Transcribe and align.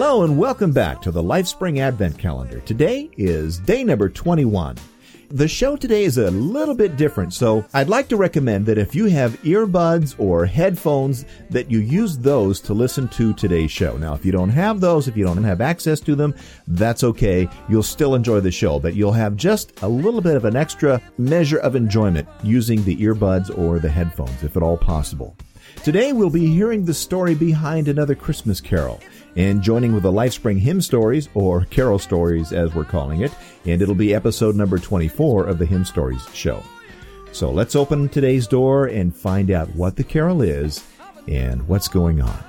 Hello 0.00 0.22
and 0.22 0.38
welcome 0.38 0.70
back 0.70 1.02
to 1.02 1.10
the 1.10 1.20
LifeSpring 1.20 1.80
Advent 1.80 2.16
Calendar. 2.16 2.60
Today 2.60 3.10
is 3.16 3.58
day 3.58 3.82
number 3.82 4.08
21. 4.08 4.76
The 5.30 5.48
show 5.48 5.74
today 5.74 6.04
is 6.04 6.18
a 6.18 6.30
little 6.30 6.76
bit 6.76 6.96
different, 6.96 7.34
so 7.34 7.64
I'd 7.74 7.88
like 7.88 8.06
to 8.10 8.16
recommend 8.16 8.64
that 8.66 8.78
if 8.78 8.94
you 8.94 9.06
have 9.06 9.42
earbuds 9.42 10.14
or 10.20 10.46
headphones, 10.46 11.24
that 11.50 11.68
you 11.68 11.80
use 11.80 12.16
those 12.16 12.60
to 12.60 12.74
listen 12.74 13.08
to 13.08 13.34
today's 13.34 13.72
show. 13.72 13.96
Now, 13.96 14.14
if 14.14 14.24
you 14.24 14.30
don't 14.30 14.50
have 14.50 14.78
those, 14.78 15.08
if 15.08 15.16
you 15.16 15.24
don't 15.24 15.42
have 15.42 15.60
access 15.60 15.98
to 16.02 16.14
them, 16.14 16.32
that's 16.68 17.02
okay. 17.02 17.48
You'll 17.68 17.82
still 17.82 18.14
enjoy 18.14 18.38
the 18.38 18.52
show, 18.52 18.78
but 18.78 18.94
you'll 18.94 19.10
have 19.10 19.34
just 19.34 19.82
a 19.82 19.88
little 19.88 20.20
bit 20.20 20.36
of 20.36 20.44
an 20.44 20.54
extra 20.54 21.02
measure 21.18 21.58
of 21.58 21.74
enjoyment 21.74 22.28
using 22.44 22.84
the 22.84 22.96
earbuds 22.98 23.50
or 23.58 23.80
the 23.80 23.90
headphones, 23.90 24.44
if 24.44 24.56
at 24.56 24.62
all 24.62 24.76
possible. 24.76 25.36
Today 25.82 26.12
we'll 26.12 26.30
be 26.30 26.46
hearing 26.46 26.84
the 26.84 26.94
story 26.94 27.34
behind 27.34 27.88
another 27.88 28.14
Christmas 28.14 28.60
carol 28.60 29.00
and 29.36 29.62
joining 29.62 29.92
with 29.92 30.02
the 30.02 30.12
LifeSpring 30.12 30.58
Hymn 30.58 30.80
Stories, 30.80 31.28
or 31.34 31.64
Carol 31.66 31.98
Stories 31.98 32.52
as 32.52 32.74
we're 32.74 32.84
calling 32.84 33.22
it, 33.22 33.32
and 33.64 33.80
it'll 33.80 33.94
be 33.94 34.14
episode 34.14 34.56
number 34.56 34.78
24 34.78 35.46
of 35.46 35.58
the 35.58 35.66
Hymn 35.66 35.84
Stories 35.84 36.26
show. 36.32 36.62
So 37.32 37.50
let's 37.50 37.76
open 37.76 38.08
today's 38.08 38.46
door 38.46 38.86
and 38.86 39.14
find 39.14 39.50
out 39.50 39.68
what 39.74 39.96
the 39.96 40.04
carol 40.04 40.42
is 40.42 40.82
and 41.28 41.66
what's 41.68 41.88
going 41.88 42.20
on. 42.20 42.44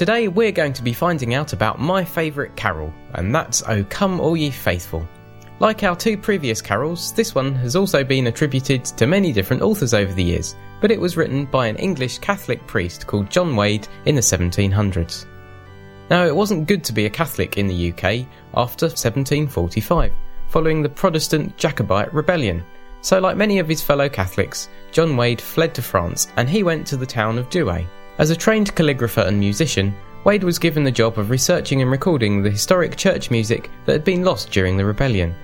Today 0.00 0.28
we're 0.28 0.50
going 0.50 0.72
to 0.72 0.82
be 0.82 0.94
finding 0.94 1.34
out 1.34 1.52
about 1.52 1.78
my 1.78 2.02
favourite 2.02 2.56
carol, 2.56 2.90
and 3.12 3.34
that's 3.34 3.62
O 3.64 3.84
Come 3.84 4.18
All 4.18 4.34
Ye 4.34 4.50
Faithful. 4.50 5.06
Like 5.58 5.82
our 5.82 5.94
two 5.94 6.16
previous 6.16 6.62
carols, 6.62 7.12
this 7.12 7.34
one 7.34 7.54
has 7.56 7.76
also 7.76 8.02
been 8.02 8.26
attributed 8.28 8.82
to 8.86 9.06
many 9.06 9.30
different 9.30 9.60
authors 9.60 9.92
over 9.92 10.10
the 10.14 10.24
years, 10.24 10.56
but 10.80 10.90
it 10.90 10.98
was 10.98 11.18
written 11.18 11.44
by 11.44 11.66
an 11.66 11.76
English 11.76 12.18
Catholic 12.20 12.66
priest 12.66 13.06
called 13.06 13.30
John 13.30 13.54
Wade 13.54 13.88
in 14.06 14.14
the 14.14 14.22
1700s. 14.22 15.26
Now, 16.08 16.24
it 16.24 16.34
wasn't 16.34 16.66
good 16.66 16.82
to 16.84 16.94
be 16.94 17.04
a 17.04 17.10
Catholic 17.10 17.58
in 17.58 17.66
the 17.66 17.92
UK 17.92 18.26
after 18.54 18.86
1745, 18.86 20.14
following 20.48 20.80
the 20.80 20.88
Protestant 20.88 21.58
Jacobite 21.58 22.14
rebellion. 22.14 22.64
So, 23.02 23.18
like 23.18 23.36
many 23.36 23.58
of 23.58 23.68
his 23.68 23.82
fellow 23.82 24.08
Catholics, 24.08 24.70
John 24.92 25.18
Wade 25.18 25.42
fled 25.42 25.74
to 25.74 25.82
France 25.82 26.28
and 26.38 26.48
he 26.48 26.62
went 26.62 26.86
to 26.86 26.96
the 26.96 27.04
town 27.04 27.36
of 27.36 27.50
Douai. 27.50 27.84
As 28.20 28.28
a 28.28 28.36
trained 28.36 28.76
calligrapher 28.76 29.26
and 29.26 29.40
musician, 29.40 29.94
Wade 30.24 30.44
was 30.44 30.58
given 30.58 30.84
the 30.84 30.90
job 30.90 31.18
of 31.18 31.30
researching 31.30 31.80
and 31.80 31.90
recording 31.90 32.42
the 32.42 32.50
historic 32.50 32.94
church 32.94 33.30
music 33.30 33.70
that 33.86 33.92
had 33.92 34.04
been 34.04 34.24
lost 34.24 34.50
during 34.50 34.76
the 34.76 34.84
rebellion. 34.84 35.34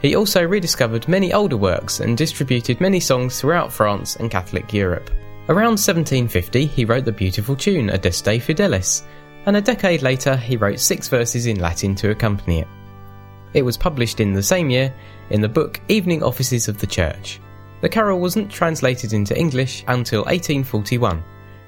He 0.00 0.14
also 0.14 0.46
rediscovered 0.46 1.08
many 1.08 1.32
older 1.32 1.56
works 1.56 1.98
and 1.98 2.16
distributed 2.16 2.80
many 2.80 3.00
songs 3.00 3.40
throughout 3.40 3.72
France 3.72 4.14
and 4.14 4.30
Catholic 4.30 4.72
Europe. 4.72 5.10
Around 5.48 5.80
1750, 5.82 6.66
he 6.66 6.84
wrote 6.84 7.04
the 7.04 7.10
beautiful 7.10 7.56
tune 7.56 7.90
Adeste 7.90 8.40
Fidelis, 8.40 9.02
and 9.46 9.56
a 9.56 9.60
decade 9.60 10.02
later, 10.02 10.36
he 10.36 10.56
wrote 10.56 10.78
six 10.78 11.08
verses 11.08 11.46
in 11.46 11.58
Latin 11.58 11.96
to 11.96 12.12
accompany 12.12 12.60
it. 12.60 12.68
It 13.54 13.62
was 13.62 13.76
published 13.76 14.20
in 14.20 14.34
the 14.34 14.42
same 14.42 14.70
year 14.70 14.94
in 15.30 15.40
the 15.40 15.48
book 15.48 15.80
Evening 15.88 16.22
Offices 16.22 16.68
of 16.68 16.78
the 16.78 16.86
Church. 16.86 17.40
The 17.80 17.88
carol 17.88 18.20
wasn't 18.20 18.52
translated 18.52 19.12
into 19.12 19.36
English 19.36 19.82
until 19.88 20.20
1841 20.20 21.20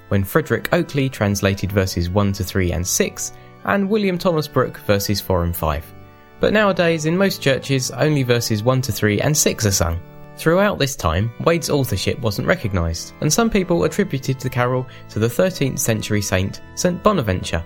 when 0.09 0.23
Frederick 0.23 0.69
Oakeley 0.71 1.11
translated 1.11 1.71
verses 1.71 2.09
1 2.09 2.33
to 2.33 2.43
3 2.43 2.71
and 2.71 2.85
6, 2.85 3.33
and 3.65 3.89
William 3.89 4.17
Thomas 4.17 4.47
Brooke 4.47 4.77
verses 4.79 5.19
4 5.21 5.43
and 5.43 5.55
5. 5.55 5.93
But 6.39 6.53
nowadays, 6.53 7.05
in 7.05 7.17
most 7.17 7.41
churches, 7.41 7.91
only 7.91 8.23
verses 8.23 8.63
1 8.63 8.81
to 8.83 8.91
3 8.91 9.21
and 9.21 9.35
6 9.35 9.65
are 9.65 9.71
sung. 9.71 9.99
Throughout 10.37 10.77
this 10.77 10.95
time, 10.95 11.31
Wade's 11.39 11.71
authorship 11.71 12.19
wasn't 12.19 12.47
recognised, 12.47 13.13
and 13.21 13.33
some 13.33 13.49
people 13.49 13.83
attributed 13.85 14.39
the 14.39 14.49
carol 14.49 14.85
to 15.09 15.17
the 15.17 15.27
13th 15.27 15.79
century 15.79 16.21
saint 16.21 16.61
St 16.75 17.01
Bonaventure. 17.01 17.65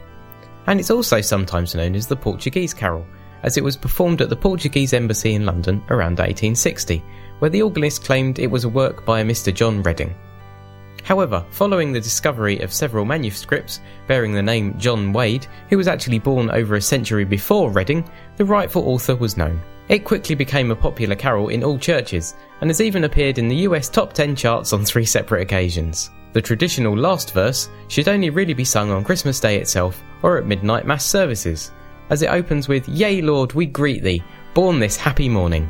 And 0.68 0.80
it's 0.80 0.92
also 0.92 1.20
sometimes 1.20 1.76
known 1.76 1.96
as 1.96 2.08
the 2.08 2.16
Portuguese 2.16 2.74
carol, 2.74 3.06
as 3.44 3.58
it 3.58 3.64
was 3.64 3.76
performed 3.76 4.22
at 4.22 4.30
the 4.30 4.36
Portuguese 4.36 4.94
embassy 4.94 5.34
in 5.34 5.46
London 5.46 5.84
around 5.90 6.20
1860, 6.20 7.04
where 7.40 7.50
the 7.50 7.62
organist 7.62 8.06
claimed 8.06 8.40
it 8.40 8.50
was 8.50 8.64
a 8.64 8.70
work 8.70 9.04
by 9.04 9.20
a 9.20 9.26
Mr 9.26 9.54
John 9.54 9.84
Reading. 9.84 10.16
However, 11.04 11.46
following 11.50 11.92
the 11.92 12.00
discovery 12.00 12.60
of 12.60 12.74
several 12.74 13.06
manuscripts 13.06 13.82
bearing 14.08 14.34
the 14.34 14.42
name 14.42 14.78
John 14.78 15.12
Wade, 15.14 15.48
who 15.70 15.78
was 15.78 15.88
actually 15.88 16.20
born 16.20 16.50
over 16.52 16.76
a 16.76 16.82
century 16.82 17.26
before 17.26 17.72
Reading, 17.72 18.08
the 18.38 18.46
rightful 18.46 18.88
author 18.88 19.16
was 19.16 19.38
known. 19.38 19.62
It 19.90 20.06
quickly 20.06 20.36
became 20.36 20.72
a 20.72 20.76
popular 20.76 21.16
carol 21.16 21.50
in 21.50 21.64
all 21.64 21.78
churches 21.78 22.36
and 22.62 22.70
has 22.70 22.82
even 22.82 23.04
appeared 23.04 23.40
in 23.40 23.48
the 23.48 23.68
US 23.68 23.90
top 23.90 24.14
10 24.14 24.36
charts 24.36 24.74
on 24.74 24.86
three 24.86 25.06
separate 25.06 25.42
occasions. 25.42 26.12
The 26.34 26.42
traditional 26.42 26.96
last 26.96 27.34
verse 27.34 27.70
should 27.90 28.08
only 28.08 28.30
really 28.30 28.54
be 28.54 28.64
sung 28.64 28.90
on 28.92 29.04
Christmas 29.04 29.40
Day 29.40 29.58
itself 29.58 30.02
or 30.22 30.38
at 30.38 30.46
midnight 30.46 30.86
mass 30.86 31.06
services, 31.06 31.72
as 32.10 32.22
it 32.22 32.30
opens 32.30 32.68
with 32.68 32.88
Yea, 32.88 33.22
Lord, 33.22 33.54
we 33.54 33.66
greet 33.66 34.04
thee, 34.04 34.24
born 34.54 34.80
this 34.80 34.96
happy 34.96 35.28
morning. 35.28 35.70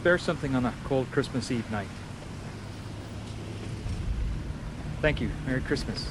Spare 0.00 0.16
something 0.16 0.54
on 0.54 0.64
a 0.64 0.72
cold 0.84 1.06
Christmas 1.12 1.50
Eve 1.50 1.70
night. 1.70 1.86
Thank 5.02 5.20
you. 5.20 5.28
Merry 5.46 5.60
Christmas. 5.60 6.08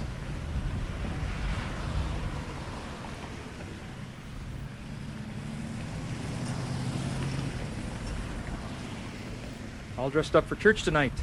All 9.98 10.12
dressed 10.12 10.36
up 10.36 10.46
for 10.46 10.56
church 10.56 10.84
tonight. 10.84 11.14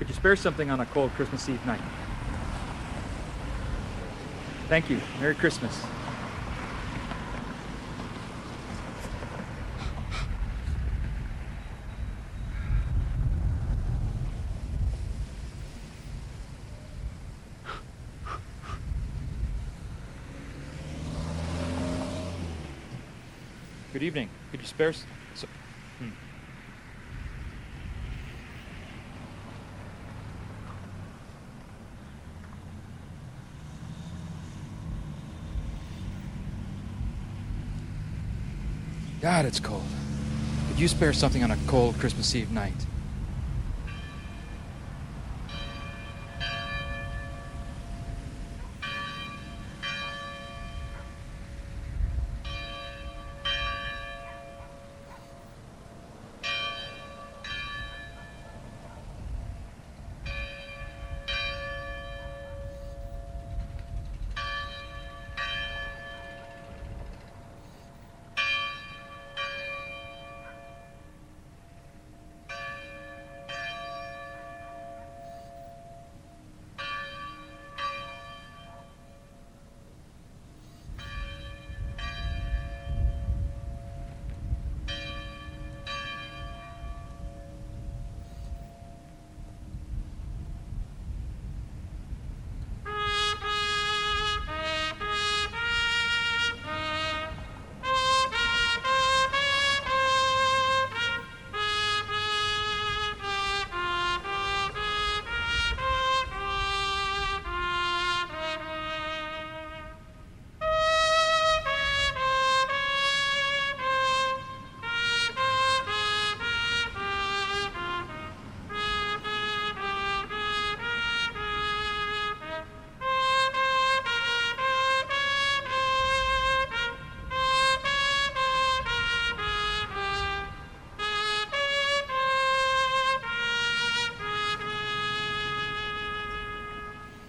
Could 0.00 0.08
you 0.08 0.14
spare 0.14 0.34
something 0.34 0.70
on 0.70 0.80
a 0.80 0.86
cold 0.86 1.12
Christmas 1.12 1.48
Eve 1.48 1.64
night? 1.64 1.80
Thank 4.68 4.90
you. 4.90 5.00
Merry 5.20 5.36
Christmas. 5.36 5.84
Good 24.02 24.06
evening. 24.08 24.30
Could 24.50 24.60
you 24.60 24.66
spare? 24.66 24.92
So, 24.92 25.46
hmm. 26.00 26.08
God, 39.20 39.44
it's 39.44 39.60
cold. 39.60 39.84
Could 40.66 40.80
you 40.80 40.88
spare 40.88 41.12
something 41.12 41.44
on 41.44 41.52
a 41.52 41.56
cold 41.68 41.96
Christmas 42.00 42.34
Eve 42.34 42.50
night? 42.50 42.72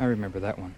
I 0.03 0.07
remember 0.07 0.41
that 0.41 0.59
one. 0.59 0.75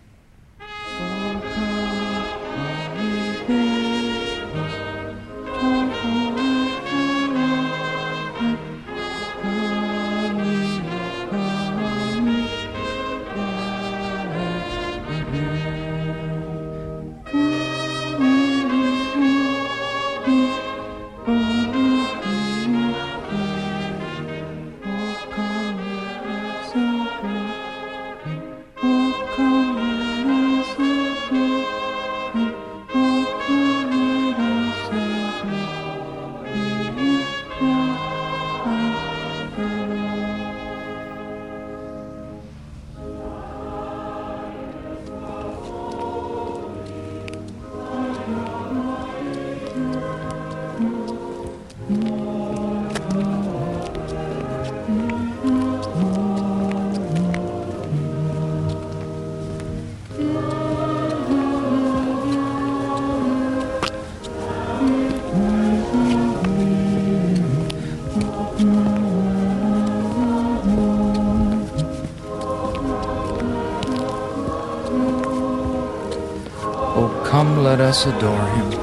Let 77.78 77.90
us 77.90 78.06
adore 78.06 78.48
him. 78.56 78.75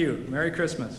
You. 0.00 0.24
Merry 0.28 0.50
Christmas. 0.50 0.98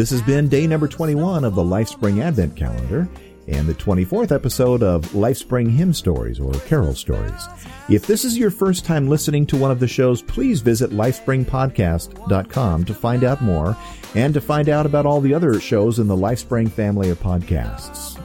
This 0.00 0.08
has 0.08 0.22
been 0.22 0.48
day 0.48 0.66
number 0.66 0.88
21 0.88 1.44
of 1.44 1.54
the 1.54 1.62
LifeSpring 1.62 2.22
Advent 2.22 2.56
Calendar 2.56 3.06
and 3.48 3.68
the 3.68 3.74
24th 3.74 4.32
episode 4.32 4.82
of 4.82 5.02
LifeSpring 5.08 5.70
Hymn 5.70 5.92
Stories 5.92 6.40
or 6.40 6.54
Carol 6.60 6.94
Stories. 6.94 7.46
If 7.90 8.06
this 8.06 8.24
is 8.24 8.38
your 8.38 8.50
first 8.50 8.86
time 8.86 9.10
listening 9.10 9.44
to 9.48 9.58
one 9.58 9.70
of 9.70 9.78
the 9.78 9.86
shows, 9.86 10.22
please 10.22 10.62
visit 10.62 10.92
lifespringpodcast.com 10.92 12.84
to 12.86 12.94
find 12.94 13.24
out 13.24 13.42
more 13.42 13.76
and 14.14 14.32
to 14.32 14.40
find 14.40 14.70
out 14.70 14.86
about 14.86 15.04
all 15.04 15.20
the 15.20 15.34
other 15.34 15.60
shows 15.60 15.98
in 15.98 16.06
the 16.06 16.16
LifeSpring 16.16 16.70
family 16.70 17.10
of 17.10 17.20
podcasts. 17.20 18.18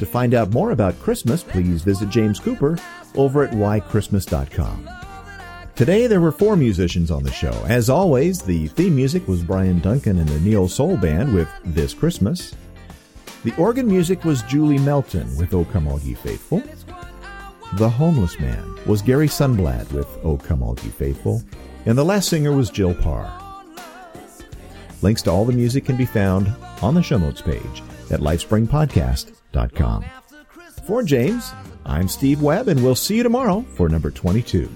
To 0.00 0.04
find 0.04 0.34
out 0.34 0.52
more 0.52 0.72
about 0.72 1.00
Christmas, 1.00 1.42
please 1.42 1.82
visit 1.82 2.10
James 2.10 2.38
Cooper 2.38 2.78
over 3.14 3.44
at 3.44 3.54
whychristmas.com. 3.54 5.03
Today 5.76 6.06
there 6.06 6.20
were 6.20 6.30
four 6.30 6.54
musicians 6.54 7.10
on 7.10 7.24
the 7.24 7.32
show. 7.32 7.50
As 7.66 7.90
always, 7.90 8.40
the 8.40 8.68
theme 8.68 8.94
music 8.94 9.26
was 9.26 9.42
Brian 9.42 9.80
Duncan 9.80 10.20
and 10.20 10.28
the 10.28 10.38
Neo 10.38 10.68
Soul 10.68 10.96
Band 10.96 11.34
with 11.34 11.48
This 11.64 11.92
Christmas. 11.92 12.54
The 13.42 13.54
organ 13.56 13.88
music 13.88 14.24
was 14.24 14.42
Julie 14.44 14.78
Melton 14.78 15.36
with 15.36 15.52
O 15.52 15.64
Come 15.64 15.88
All 15.88 15.98
Ye 15.98 16.14
Faithful. 16.14 16.62
The 17.72 17.88
Homeless 17.88 18.38
Man 18.38 18.78
was 18.86 19.02
Gary 19.02 19.26
Sunblad 19.26 19.90
with 19.92 20.06
O 20.24 20.36
Come 20.36 20.62
All 20.62 20.78
Ye 20.84 20.90
Faithful. 20.90 21.42
And 21.86 21.98
the 21.98 22.04
last 22.04 22.28
singer 22.28 22.52
was 22.52 22.70
Jill 22.70 22.94
Parr. 22.94 23.28
Links 25.02 25.22
to 25.22 25.32
all 25.32 25.44
the 25.44 25.52
music 25.52 25.84
can 25.84 25.96
be 25.96 26.06
found 26.06 26.54
on 26.82 26.94
the 26.94 27.02
show 27.02 27.18
notes 27.18 27.42
page 27.42 27.82
at 28.12 28.20
lifespringpodcast.com. 28.20 30.04
For 30.86 31.02
James, 31.02 31.50
I'm 31.84 32.06
Steve 32.06 32.42
Webb, 32.42 32.68
and 32.68 32.80
we'll 32.80 32.94
see 32.94 33.16
you 33.16 33.24
tomorrow 33.24 33.62
for 33.74 33.88
number 33.88 34.12
22. 34.12 34.70